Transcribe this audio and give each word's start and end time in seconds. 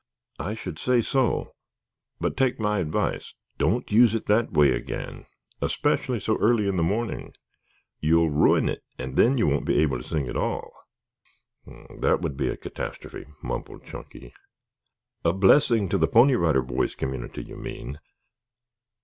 "I 0.39 0.55
should 0.55 0.79
say 0.79 1.03
so. 1.03 1.53
But 2.19 2.35
take 2.35 2.59
my 2.59 2.79
advice. 2.79 3.35
Don't 3.59 3.91
use 3.91 4.15
it 4.15 4.25
that 4.25 4.51
way 4.51 4.71
again, 4.71 5.27
especially 5.61 6.19
so 6.19 6.39
early 6.39 6.67
in 6.67 6.75
the 6.77 6.81
morning. 6.81 7.33
You'll 7.99 8.31
ruin 8.31 8.67
it 8.67 8.83
and 8.97 9.15
then 9.15 9.37
you 9.37 9.45
won't 9.45 9.65
be 9.67 9.77
able 9.77 9.99
to 10.01 10.03
sing 10.03 10.27
at 10.27 10.35
all." 10.35 10.73
"That 11.99 12.19
would 12.21 12.35
be 12.35 12.47
a 12.47 12.57
catastrophe," 12.57 13.27
mumbled 13.43 13.83
Chunky. 13.85 14.33
"A 15.23 15.33
blessing 15.33 15.87
to 15.89 15.99
the 15.99 16.07
Pony 16.07 16.33
Rider 16.33 16.63
Boys 16.63 16.95
community, 16.95 17.43
you 17.43 17.55
mean. 17.57 17.99